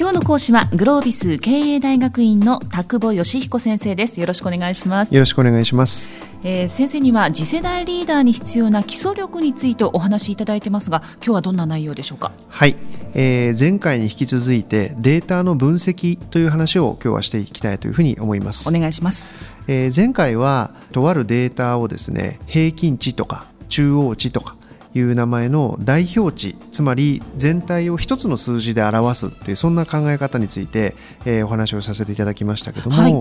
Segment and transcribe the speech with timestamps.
[0.00, 4.18] 今日の講師はグロービス経営大学院の田久保義彦先生です。
[4.18, 5.14] よろしくお願いします。
[5.14, 12.32] よろしくお願いします、えー、先生には次世代リーダーに必要な基礎力についてお話しいただいてますが今日はどんな内容でしょうか？
[12.48, 12.76] はい、
[13.12, 18.66] えー、前回に引き続いてデータの分析という話を今日はしていきたいというふうに思います。
[18.70, 19.26] お願いします、
[19.68, 24.56] えー、前回はとあるデータをですね平均値とか中央値とか
[24.94, 30.94] いう名前の代表値つまり全体を一つの数字で表すっていうそんな考え方について、
[31.24, 33.12] えー、お話をさせていただきましたけども、はい、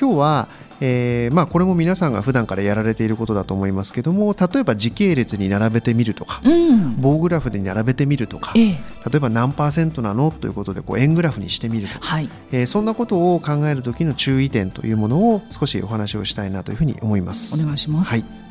[0.00, 0.48] 今日は、
[0.80, 17.62] えーまあ、これも皆さんが普段からやられていることだと思いますけども例えば時系列に並べてみるとか、うん、棒グラフで並べてみるとか、えー、例えば何パーセントなのということでこう円グラフにしてみるとか、はい、えー、そんなことを考える時の注意点というものを少しお話をしたいなというふうに思います。
[17.62, 18.49] お願いします、はい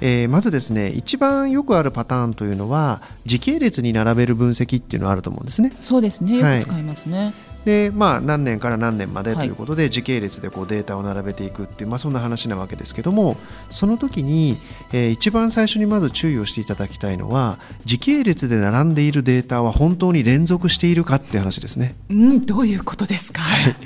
[0.00, 5.72] えー、まずですね一番よくあるパターンというのは時系列に並べる分析っていうのはあると思うんですね。
[5.80, 7.34] そうですね、よく使いますね。
[7.64, 13.36] でまあ、何年から何年までということで、時系列でこうデータを並べていくっていう、まあ、そんな話なわけですけども
[13.70, 14.56] その時に、
[14.92, 21.94] えー、一番最初にまず注意をしていただきたいのは時系列で並んでいるデータは本当に連続しているかっていう話ですね。
[22.08, 23.76] うん、どういうことですか、はい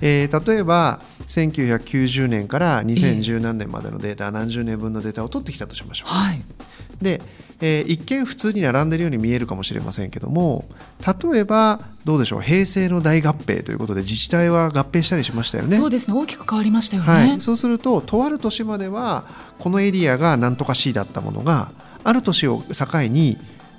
[0.00, 6.12] えー、例えば1990年から2010何年までのデータ、えー、何十年分のデータを取ってきたとしましょう。
[6.12, 6.42] はい、
[7.00, 7.22] で
[7.60, 10.64] えー、一見普通に並んでいるように見えるかもしれませんけども
[11.06, 15.76] 例えばどうでしょう平成の大合併ということで自治体は合併したりしましたよね。
[15.76, 16.18] そうですね。
[16.18, 19.26] 大きく変わりましたよね、はい、そうするととある年までは
[19.58, 21.72] このエリアが何とか市だったものが
[22.02, 23.36] ある年を境に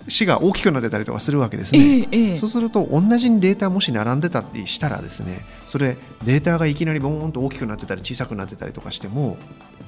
[0.08, 9.38] 市が大きくなってたりとかするわけですね、えーえー、そうすると同じにデータもし並んでたりしたらですねそれデータがいきなりボーンと大きくなってたり小さくなってたりとかしても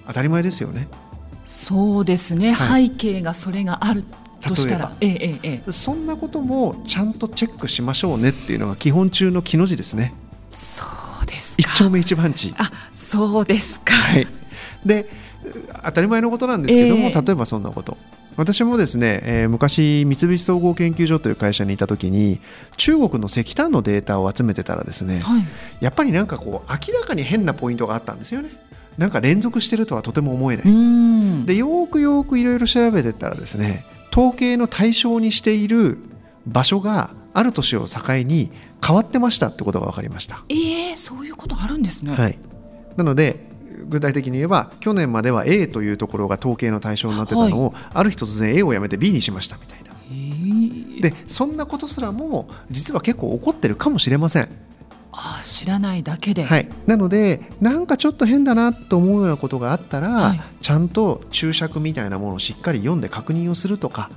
[0.07, 0.87] 当たり前ですよね
[1.45, 4.03] そうですね、はい、背景がそれがある
[4.41, 10.13] としたら、ええええ、そんなこともちゃんとチェックしましょうねっていうのが基本中の木の字ですね。
[10.51, 10.85] そ
[11.23, 12.53] うです一丁目一番地。
[12.57, 13.93] あそうですか。
[13.93, 14.27] はい、
[14.85, 15.09] で
[15.83, 17.97] 当たり前のことなんですけども、えー、例えばそんなこと。
[18.35, 22.39] 私もですね、えー、昔三菱総合研究所という会社にいた時に
[22.77, 25.45] 中国の石炭のデータを集めてたらですね、はい、
[25.81, 28.49] やっぱりなんかこう明らかに変なポイントがあったんですよね。
[28.97, 31.45] なんか連続してるとはとても思えない。
[31.45, 35.97] でよくよくいろいろ調べてったらですね統計の対象にしている
[36.45, 38.51] 場所がある年を境に
[38.85, 40.43] 変わってましたってことが分かりました。
[40.49, 42.37] えー、そういうことあるんですね、はい、
[42.95, 43.51] なので
[43.87, 54.49] 具体的に言えば去年までは A というところが統計の対象になってたのを、はい、ある日突然 A をやめて B にしましたみたいな、えー、でそんなことすらも実は結構起こってるかもしれません
[55.13, 64.09] あ知らないだけで、はい、なのでなんかちょっと変だなと思うようなことがあったら、はい、ちゃんと注釈みたいなものをしっかり読んで確認をするとか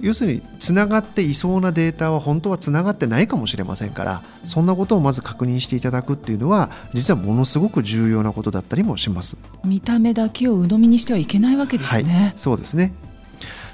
[0.00, 9.36] 要するにつながっていそうなデータは本当はつながってないかもしれませんからそんなことをまず確認していただくっていうのは実はものすごく重要なことだったりもします。
[9.64, 12.92] 見た目だけを鵜呑みにしてはいけないわけですね、はい、そうですね。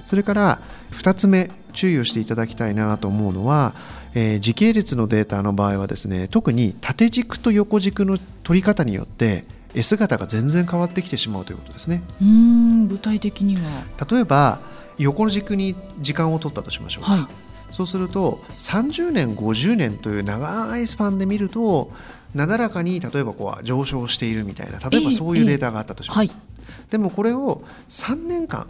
[0.04, 0.60] それから
[0.92, 3.74] 2つ目注意をしていただきたいなと思うのは
[4.14, 12.02] えー、時系列のデータの場合はですね特に縦軸と横軸の取り方によって S 型が全然変わってきてしまうということですね。
[12.20, 13.84] うん具体的には。
[14.10, 14.60] 例えば
[14.98, 17.26] 横軸に時間を取ったとしましょうか、はい、
[17.70, 21.90] そうすると30年50年という長いスパンで見ると
[22.34, 26.18] なだらかに例えばこう上昇しているみたいな例えばそういうデータがあったとします。
[26.18, 28.66] えーえーはい、でもこれを3年間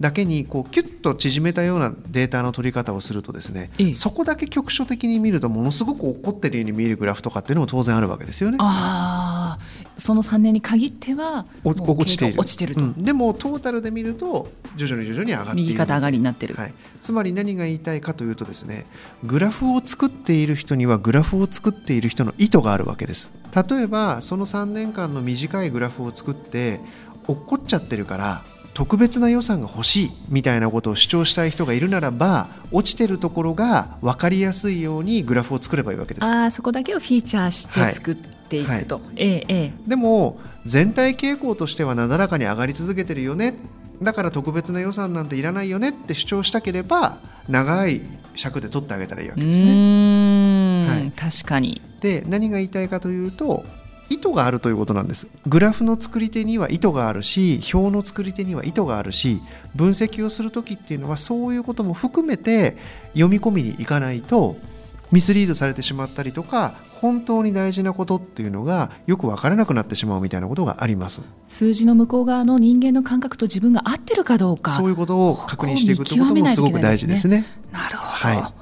[0.00, 8.58] だけにこうキュッと縮めたようなデータの取り方をするとですね、ええ、そこだけ局所的に見るとものすごく起こってるように見えるグラフとかっていうのも当然あるわけですよね。
[8.60, 9.58] あ
[9.96, 12.40] その3年に限っては落ちている。
[12.40, 18.86] 落ちてると、うん、でもトータルで見ると徐々に徐々に上がっている右肩上がりになってる、はい、つまり何が言いたいかというとですね
[19.24, 23.30] グラフを作っている人にはグラフを作っている人の意図があるわけです。
[23.68, 26.80] 例えばその3年間の短いグラフを作って
[27.26, 28.44] 落っこっちゃってるから
[28.78, 36.24] 特別な予算が欲しいみたいなことを主張したい人がいるならば落ちてるところが分かりやすいようにグラフを作ればいいわけです。
[36.24, 39.44] あそこだけをフィーチャーして作っていくと、はい。
[39.46, 43.56] はい、でも全体傾向としてはなだらかに上がり続けてるよね。
[44.00, 47.18] だから特別な予算なんていらないよねって主張したければ
[47.48, 48.00] 長い
[48.36, 50.86] 尺で取ってあげたらいいわけですね。
[50.86, 51.82] はい、確かに。
[52.00, 53.64] で何が言いたいかというと
[54.10, 55.28] 意図があるということなんです。
[55.46, 59.40] グラフの作り手には意図があるし表の作り手には意図があるし
[59.74, 62.76] 分析をする時っていうのはそういうことも含めて
[63.12, 64.56] 読み込みにいかないと
[65.10, 71.22] ミスリードされてしまったりとか本当に大事なことっていうのがよく分からなくなってしまうみたいなことがあります。
[71.46, 77.46] 数字の向こう側の人間の感覚と自分が合ってるかどうかそういうことを確認していくということもすごく大事ですね。
[77.72, 78.54] なるほど、はい、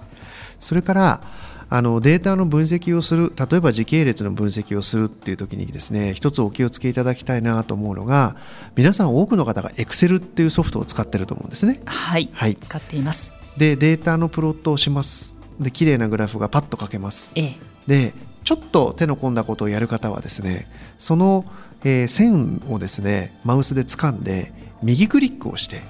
[0.59, 1.23] それから
[1.69, 8.37] あのデータの分析をする例えば時系列の分析をするっていう時にですね一つお気をつけいただきたいなと思うのが
[8.77, 11.81] 皆さん多くの方が Excel っていうソフトを使ってると思うんですね。
[11.85, 13.33] はい、はい、使っています。
[13.57, 15.37] でデータのプロットをします。
[15.59, 17.33] で綺麗なグラフがパッと書けます。
[17.35, 18.15] ええ、で
[18.45, 20.69] ちょっと手の込んだことをやる方はですね
[20.99, 21.45] その、
[21.83, 24.53] えー、線をですねマウスで掴んで
[24.83, 25.83] 右クリックをして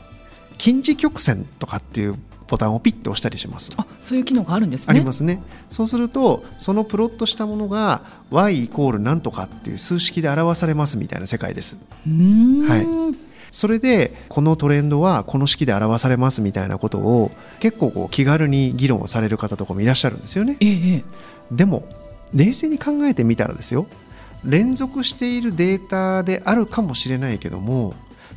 [0.57, 2.17] 近似曲線とかっていう
[2.49, 3.73] ボタンをピッと押したりします。
[3.77, 4.97] あそういう機能があるんですね。
[4.97, 5.43] ありますね。
[5.69, 11.77] そうするとそのプロットしたものが y イコールなんとかっていう数式で表されますみたいな世界です。
[12.05, 13.17] はい。
[13.51, 21.05] それでこのトレンドはこの式で表されますみたいなことを結構こう気軽に議論をされる方とかもいらっしゃるんですよね、ええ、
[21.51, 21.89] でも
[22.35, 23.87] 冷静に考えてみたらですよ。
[24.45, 27.95] 連続しているデータであるかもしれないけども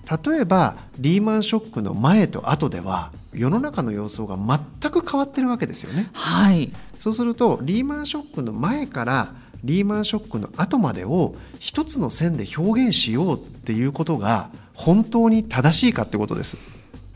[0.09, 6.09] 例えばリーマンショックの前と後では世の中の様相が全く変わってるわけですよね。
[6.13, 9.33] はい、そうするとリーマンショックの前から
[9.63, 16.57] リーマンショックの後までを一つの線で表現しようっていうことが本当に正しいかってことです。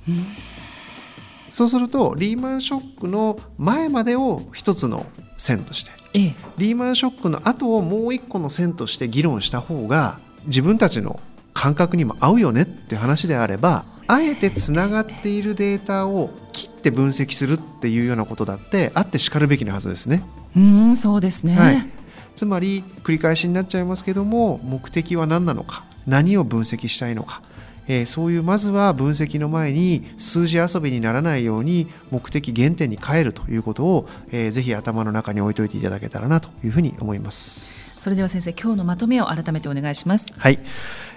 [0.07, 0.25] うん
[1.53, 5.05] そうするとリーマンショックの前までを一つの
[5.37, 11.19] 線として、ええ、リーマンショックの後をもう一個の線として議論した方が自分たちの
[11.63, 20.25] 感覚にも合うよねっていう話であればあえてつながっているデータを切って分析するっていうようなことだってあってしかるべきなはずですね。
[20.57, 21.89] うんそうですね、はい、
[22.35, 27.41] つまり繰り返しになっちゃいますけども目的は何なのか何を分析したいのか、
[27.87, 38.01] えー、そういうまずは分析の前に数字遊びにならないように目的原点に変えるということを、えー、ぜひ頭の中に置いといていただけたらなというふうに思います。
[38.01, 40.33] それでは先生今日のまとめを改めてお願いします。
[40.37, 40.59] はい、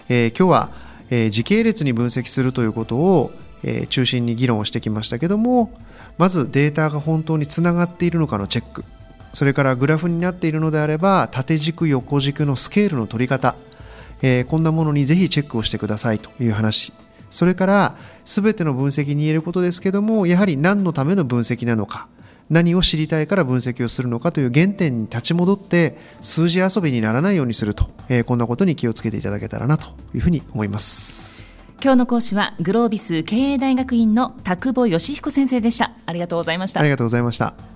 [0.08, 0.70] えー、今日は、
[1.10, 3.32] えー、時系列に分析するということを、
[3.62, 5.72] えー、中心に議論をしてきましたけども
[6.18, 8.84] まずデータが本当につながっているのかのチェック。
[9.32, 13.54] それからグラフになっているのであれば縦軸横軸のスケールの取り方、
[14.22, 16.94] えー、こんなものにぜひチェックをしてくださいという話。
[17.28, 22.08] それから全ての分析に言えることですけどもやはり何のための分析なのか。
[22.48, 31.36] 何を知りたいから分析をするのかという原点に立ち戻って数字遊びにならないようにすると、えー、こんなことに気をつけていただけたらなというふうに思います。
[31.82, 35.92] 今日の講師はグロービス経営大学院の田久保義彦先生でした。
[36.06, 36.80] ありがとうございました。
[36.80, 37.75] ありがとうございました